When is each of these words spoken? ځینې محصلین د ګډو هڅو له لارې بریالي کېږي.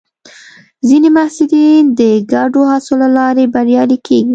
ځینې 0.87 1.09
محصلین 1.17 1.83
د 1.99 2.01
ګډو 2.33 2.61
هڅو 2.71 2.93
له 3.03 3.07
لارې 3.17 3.51
بریالي 3.53 3.97
کېږي. 4.07 4.29